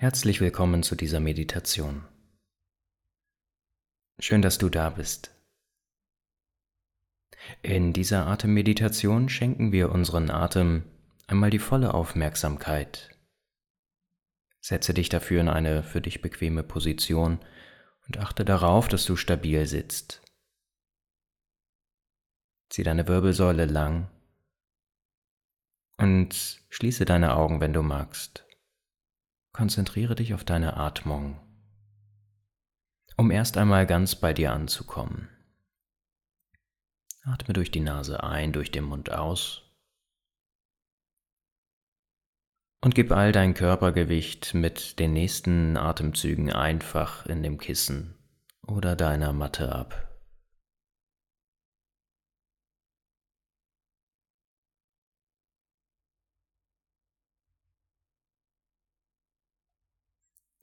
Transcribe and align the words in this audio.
Herzlich 0.00 0.40
willkommen 0.40 0.82
zu 0.82 0.94
dieser 0.94 1.20
Meditation. 1.20 2.06
Schön, 4.18 4.40
dass 4.40 4.56
du 4.56 4.70
da 4.70 4.88
bist. 4.88 5.30
In 7.60 7.92
dieser 7.92 8.26
Atemmeditation 8.26 9.28
schenken 9.28 9.72
wir 9.72 9.92
unseren 9.92 10.30
Atem 10.30 10.84
einmal 11.26 11.50
die 11.50 11.58
volle 11.58 11.92
Aufmerksamkeit. 11.92 13.14
Setze 14.62 14.94
dich 14.94 15.10
dafür 15.10 15.42
in 15.42 15.50
eine 15.50 15.82
für 15.82 16.00
dich 16.00 16.22
bequeme 16.22 16.62
Position 16.62 17.38
und 18.06 18.16
achte 18.16 18.46
darauf, 18.46 18.88
dass 18.88 19.04
du 19.04 19.16
stabil 19.16 19.66
sitzt. 19.66 20.22
Zieh 22.70 22.84
deine 22.84 23.06
Wirbelsäule 23.06 23.66
lang 23.66 24.08
und 25.98 26.62
schließe 26.70 27.04
deine 27.04 27.36
Augen, 27.36 27.60
wenn 27.60 27.74
du 27.74 27.82
magst. 27.82 28.46
Konzentriere 29.52 30.14
dich 30.14 30.34
auf 30.34 30.44
deine 30.44 30.76
Atmung, 30.76 31.40
um 33.16 33.30
erst 33.30 33.56
einmal 33.56 33.86
ganz 33.86 34.14
bei 34.14 34.32
dir 34.32 34.52
anzukommen. 34.52 35.28
Atme 37.22 37.52
durch 37.52 37.70
die 37.70 37.80
Nase 37.80 38.22
ein, 38.22 38.52
durch 38.52 38.70
den 38.70 38.84
Mund 38.84 39.12
aus 39.12 39.70
und 42.80 42.94
gib 42.94 43.12
all 43.12 43.32
dein 43.32 43.54
Körpergewicht 43.54 44.54
mit 44.54 44.98
den 44.98 45.12
nächsten 45.12 45.76
Atemzügen 45.76 46.52
einfach 46.52 47.26
in 47.26 47.42
dem 47.42 47.58
Kissen 47.58 48.14
oder 48.66 48.96
deiner 48.96 49.32
Matte 49.32 49.74
ab. 49.74 50.09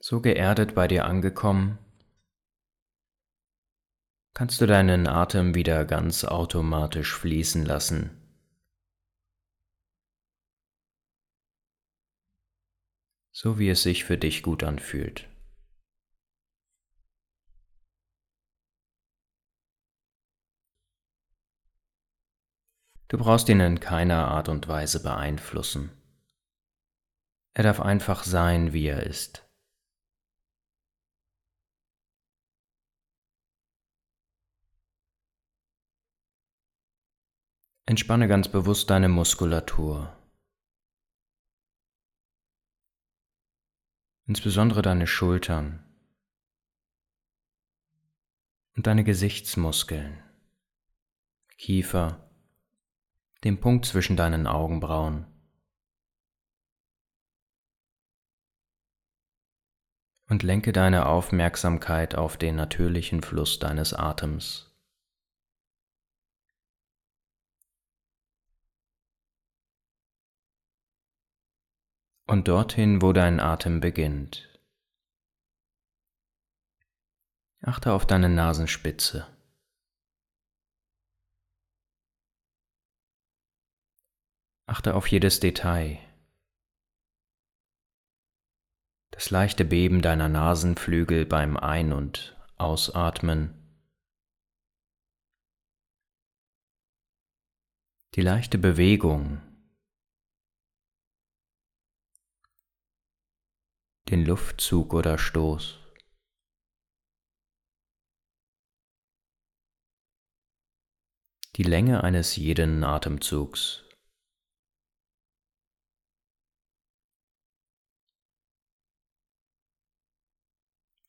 So 0.00 0.20
geerdet 0.20 0.74
bei 0.76 0.86
dir 0.86 1.06
angekommen, 1.06 1.78
kannst 4.32 4.60
du 4.60 4.66
deinen 4.66 5.08
Atem 5.08 5.56
wieder 5.56 5.84
ganz 5.84 6.24
automatisch 6.24 7.12
fließen 7.16 7.64
lassen. 7.64 8.10
So 13.32 13.58
wie 13.58 13.68
es 13.68 13.82
sich 13.82 14.04
für 14.04 14.16
dich 14.16 14.44
gut 14.44 14.62
anfühlt. 14.62 15.28
Du 23.08 23.16
brauchst 23.16 23.48
ihn 23.48 23.58
in 23.58 23.80
keiner 23.80 24.28
Art 24.28 24.48
und 24.48 24.68
Weise 24.68 25.02
beeinflussen. 25.02 25.90
Er 27.54 27.64
darf 27.64 27.80
einfach 27.80 28.22
sein, 28.22 28.72
wie 28.72 28.86
er 28.86 29.02
ist. 29.02 29.47
Entspanne 37.88 38.28
ganz 38.28 38.48
bewusst 38.48 38.90
deine 38.90 39.08
Muskulatur. 39.08 40.14
Insbesondere 44.26 44.82
deine 44.82 45.06
Schultern 45.06 45.82
und 48.76 48.86
deine 48.86 49.04
Gesichtsmuskeln, 49.04 50.22
Kiefer, 51.56 52.30
den 53.44 53.58
Punkt 53.58 53.86
zwischen 53.86 54.18
deinen 54.18 54.46
Augenbrauen. 54.46 55.26
Und 60.26 60.42
lenke 60.42 60.72
deine 60.72 61.06
Aufmerksamkeit 61.06 62.16
auf 62.16 62.36
den 62.36 62.56
natürlichen 62.56 63.22
Fluss 63.22 63.58
deines 63.58 63.94
Atems. 63.94 64.67
Und 72.28 72.46
dorthin, 72.46 73.00
wo 73.00 73.12
dein 73.12 73.40
Atem 73.40 73.80
beginnt. 73.80 74.44
Achte 77.62 77.92
auf 77.92 78.06
deine 78.06 78.28
Nasenspitze. 78.28 79.26
Achte 84.66 84.94
auf 84.94 85.06
jedes 85.06 85.40
Detail. 85.40 85.98
Das 89.10 89.30
leichte 89.30 89.64
Beben 89.64 90.02
deiner 90.02 90.28
Nasenflügel 90.28 91.24
beim 91.24 91.56
Ein- 91.56 91.94
und 91.94 92.36
Ausatmen. 92.58 93.54
Die 98.14 98.22
leichte 98.22 98.58
Bewegung 98.58 99.47
den 104.08 104.24
Luftzug 104.24 104.94
oder 104.94 105.18
Stoß. 105.18 105.78
Die 111.56 111.62
Länge 111.62 112.02
eines 112.02 112.36
jeden 112.36 112.84
Atemzugs. 112.84 113.84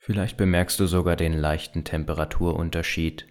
Vielleicht 0.02 0.38
bemerkst 0.38 0.80
du 0.80 0.88
sogar 0.88 1.16
den 1.16 1.34
leichten 1.34 1.86
Temperaturunterschied 1.86 3.28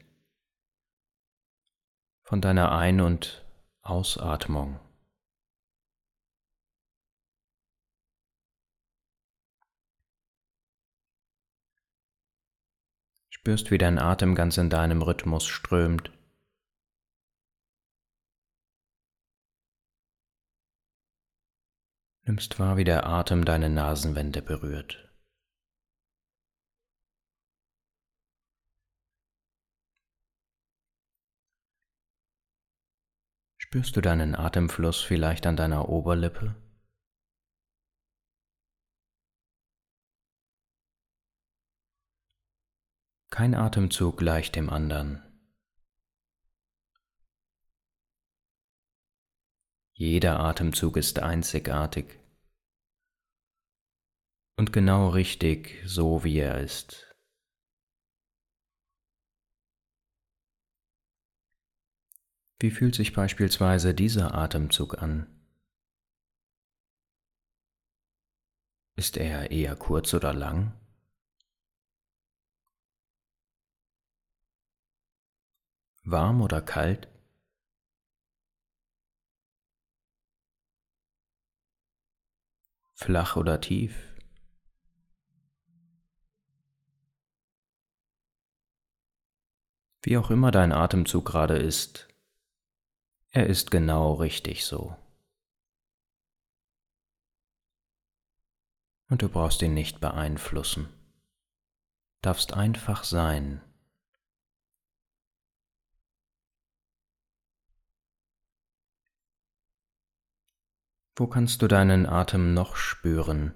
von 2.23 2.41
deiner 2.41 2.73
Ein- 2.73 3.01
und 3.01 3.45
Ausatmung. 3.83 4.79
Spürst, 13.49 13.71
wie 13.71 13.79
dein 13.79 13.99
Atem 13.99 14.35
ganz 14.35 14.59
in 14.59 14.69
deinem 14.69 15.01
Rhythmus 15.01 15.47
strömt. 15.47 16.13
Nimmst 22.27 22.59
wahr, 22.59 22.77
wie 22.77 22.85
der 22.85 23.07
Atem 23.07 23.47
deine 23.47 23.71
Nasenwände 23.71 24.43
berührt. 24.43 25.11
Spürst 33.57 33.97
du 33.97 34.03
deinen 34.03 34.35
Atemfluss 34.35 35.01
vielleicht 35.01 35.47
an 35.47 35.57
deiner 35.57 35.89
Oberlippe? 35.89 36.68
Kein 43.39 43.55
Atemzug 43.55 44.17
gleicht 44.17 44.57
dem 44.57 44.69
anderen. 44.69 45.23
Jeder 49.93 50.41
Atemzug 50.41 50.97
ist 50.97 51.21
einzigartig 51.21 52.19
und 54.57 54.73
genau 54.73 55.11
richtig, 55.11 55.81
so 55.87 56.25
wie 56.25 56.39
er 56.41 56.59
ist. 56.61 57.15
Wie 62.59 62.73
fühlt 62.73 62.97
sich 62.97 63.13
beispielsweise 63.13 63.95
dieser 63.95 64.35
Atemzug 64.35 65.01
an? 65.01 65.29
Ist 68.97 69.17
er 69.17 69.53
eher 69.53 69.77
kurz 69.77 70.13
oder 70.13 70.35
lang? 70.35 70.88
Warm 76.11 76.41
oder 76.41 76.61
kalt? 76.61 77.09
Flach 82.95 83.37
oder 83.37 83.61
tief? 83.61 83.95
Wie 90.03 90.17
auch 90.17 90.31
immer 90.31 90.51
dein 90.51 90.73
Atemzug 90.73 91.27
gerade 91.27 91.59
ist, 91.59 92.09
er 93.31 93.47
ist 93.47 93.71
genau 93.71 94.15
richtig 94.15 94.65
so. 94.65 94.97
Und 99.11 99.23
du 99.23 99.29
brauchst 99.29 99.63
ihn 99.63 99.75
nicht 99.75 100.01
beeinflussen, 100.01 100.89
darfst 102.23 102.55
einfach 102.55 103.05
sein. 103.05 103.63
Wo 111.19 111.27
kannst 111.27 111.63
du 111.63 111.67
deinen 111.67 112.07
Atem 112.07 112.55
noch 112.55 112.77
spüren? 112.77 113.53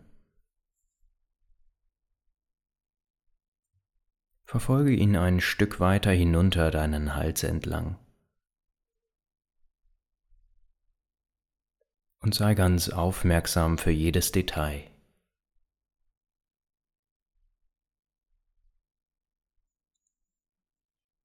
Verfolge 4.43 4.91
ihn 4.91 5.17
ein 5.17 5.41
Stück 5.41 5.79
weiter 5.79 6.11
hinunter 6.11 6.73
deinen 6.73 7.15
Hals 7.15 7.45
entlang. 7.45 8.01
Und 12.19 12.35
sei 12.35 12.55
ganz 12.55 12.89
aufmerksam 12.89 13.79
für 13.79 13.93
jedes 13.93 14.33
Detail. 14.33 14.91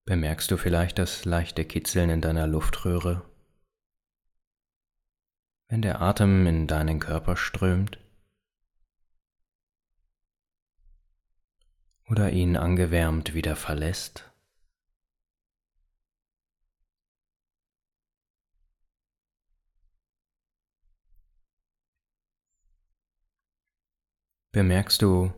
Bemerkst 0.06 0.51
du 0.51 0.57
vielleicht 0.57 1.00
das 1.00 1.25
leichte 1.25 1.66
Kitzeln 1.66 2.12
in 2.12 2.22
deiner 2.22 2.45
Luftröhre? 2.45 3.28
Wenn 5.68 5.81
der 5.81 6.02
Atem 6.02 6.48
in 6.48 6.68
deinen 6.68 7.00
Körper 7.00 7.38
strömt? 7.38 8.00
oder 12.10 12.31
ihn 12.31 12.56
angewärmt 12.56 13.34
wieder 13.34 13.56
verlässt. 13.56 14.31
Bemerkst 24.52 25.02
du 25.02 25.34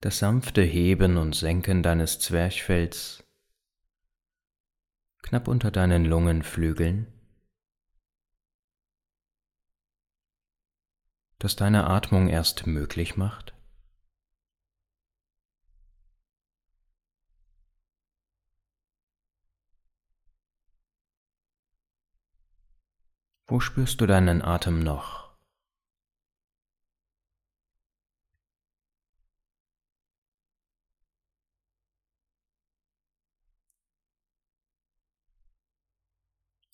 das 0.00 0.18
sanfte 0.18 0.62
Heben 0.62 1.16
und 1.16 1.36
Senken 1.36 1.82
deines 1.84 2.18
Zwerchfells 2.18 3.22
knapp 5.22 5.46
unter 5.46 5.70
deinen 5.70 6.04
Lungenflügeln, 6.04 7.06
das 11.42 11.56
deine 11.56 11.88
Atmung 11.88 12.28
erst 12.28 12.68
möglich 12.68 13.16
macht? 13.16 13.52
Wo 23.48 23.58
spürst 23.58 24.00
du 24.00 24.06
deinen 24.06 24.40
Atem 24.40 24.78
noch? 24.78 25.36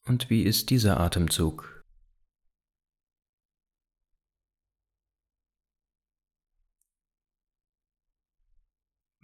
Und 0.05 0.29
wie 0.31 0.43
ist 0.43 0.71
dieser 0.71 1.01
Atemzug? 1.01 1.78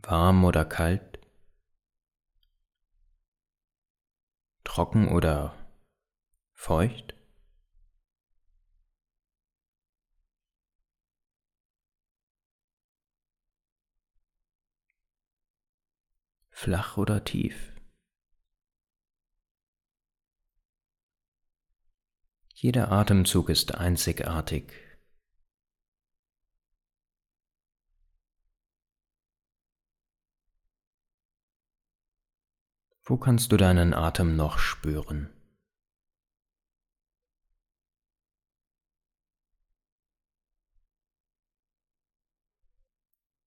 Warm 0.07 0.45
oder 0.45 0.65
kalt? 0.65 1.19
Trocken 4.65 5.09
oder 5.09 5.55
feucht? 6.53 7.15
flach 16.65 16.97
oder 16.97 17.23
tief. 17.25 17.75
Jeder 22.55 22.91
Atemzug 22.91 23.51
ist 23.51 23.75
einzigartig. 23.75 24.84
Wo 33.07 33.17
kannst 33.17 33.53
du 33.53 33.57
deinen 33.57 33.95
Atem 33.95 34.37
noch 34.37 34.59
spüren? 34.59 35.31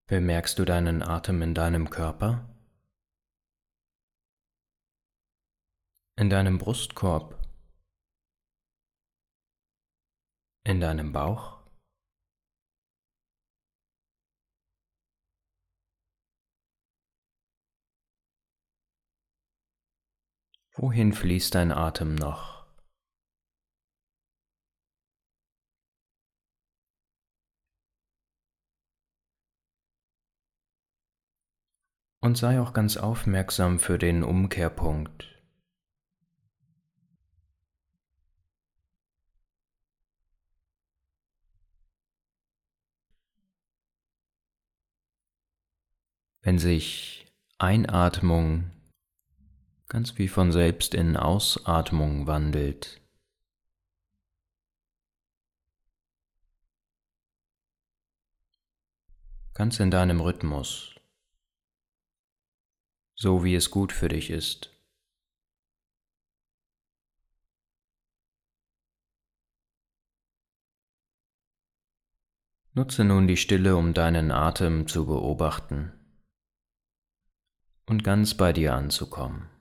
Bemerkst 0.07 0.57
du 0.59 0.65
deinen 0.65 1.03
Atem 1.03 1.41
in 1.41 1.53
deinem 1.53 1.89
Körper? 1.89 2.47
in 6.17 6.31
deinem 6.31 6.57
Brustkorb, 6.57 7.35
in 10.63 10.81
deinem 10.81 11.13
Bauch. 11.13 11.56
Wohin 20.77 21.11
fließt 21.11 21.55
dein 21.55 21.71
Atem 21.71 22.13
noch? 22.15 22.65
Und 32.19 32.37
sei 32.37 32.61
auch 32.61 32.73
ganz 32.73 32.97
aufmerksam 32.97 33.79
für 33.79 33.97
den 33.97 34.23
Umkehrpunkt. 34.23 35.37
wenn 46.47 46.59
sich 46.59 47.25
Einatmung 47.57 48.71
ganz 49.97 50.15
wie 50.19 50.27
von 50.27 50.51
selbst 50.51 50.93
in 50.93 51.17
Ausatmung 51.17 52.27
wandelt. 52.27 53.01
Ganz 59.55 59.79
in 59.79 59.89
deinem 59.89 60.21
Rhythmus, 60.21 60.93
so 63.15 63.43
wie 63.43 63.55
es 63.55 63.71
gut 63.71 63.91
für 63.91 64.07
dich 64.07 64.29
ist. 64.29 64.71
Nutze 72.73 73.03
nun 73.03 73.27
die 73.27 73.35
Stille, 73.35 73.75
um 73.75 73.95
deinen 73.95 74.29
Atem 74.29 74.87
zu 74.87 75.07
beobachten 75.07 75.91
und 77.87 78.03
ganz 78.03 78.37
bei 78.37 78.53
dir 78.53 78.75
anzukommen. 78.75 79.56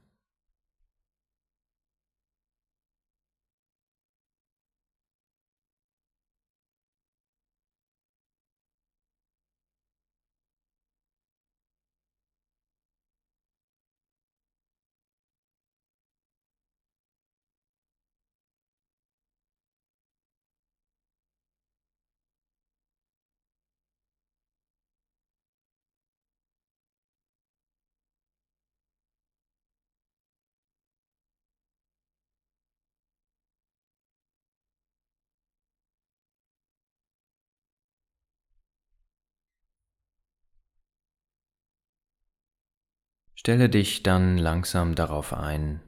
Stelle 43.38 43.68
dich 43.68 44.02
dann 44.02 44.38
langsam 44.38 44.94
darauf 44.94 45.34
ein, 45.34 45.82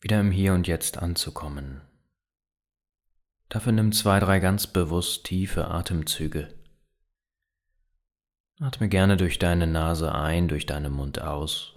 wieder 0.00 0.20
im 0.20 0.30
Hier 0.30 0.54
und 0.54 0.68
Jetzt 0.68 0.98
anzukommen. 0.98 1.82
Dafür 3.48 3.72
nimm 3.72 3.90
zwei, 3.90 4.20
drei 4.20 4.38
ganz 4.38 4.68
bewusst 4.68 5.26
tiefe 5.26 5.66
Atemzüge. 5.66 6.54
Atme 8.60 8.88
gerne 8.88 9.16
durch 9.16 9.40
deine 9.40 9.66
Nase 9.66 10.14
ein, 10.14 10.46
durch 10.46 10.64
deinen 10.64 10.92
Mund 10.92 11.20
aus. 11.20 11.73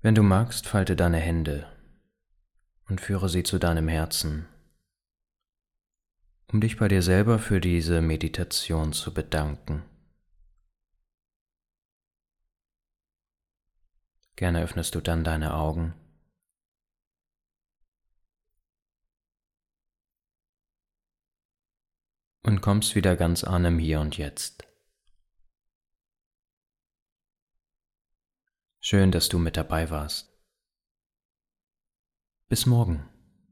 Wenn 0.00 0.14
du 0.14 0.22
magst, 0.22 0.68
falte 0.68 0.94
deine 0.94 1.18
Hände 1.18 1.66
und 2.88 3.00
führe 3.00 3.28
sie 3.28 3.42
zu 3.42 3.58
deinem 3.58 3.88
Herzen, 3.88 4.46
um 6.52 6.60
dich 6.60 6.76
bei 6.76 6.86
dir 6.86 7.02
selber 7.02 7.40
für 7.40 7.60
diese 7.60 8.00
Meditation 8.00 8.92
zu 8.92 9.12
bedanken. 9.12 9.82
Gerne 14.36 14.62
öffnest 14.62 14.94
du 14.94 15.00
dann 15.00 15.24
deine 15.24 15.54
Augen. 15.54 15.94
Und 22.44 22.60
kommst 22.60 22.94
wieder 22.94 23.16
ganz 23.16 23.42
an 23.42 23.64
im 23.64 23.80
Hier 23.80 24.00
und 24.00 24.16
Jetzt. 24.16 24.67
Schön, 28.90 29.10
dass 29.10 29.28
du 29.28 29.38
mit 29.38 29.58
dabei 29.58 29.90
warst. 29.90 30.32
Bis 32.48 32.64
morgen. 32.64 33.06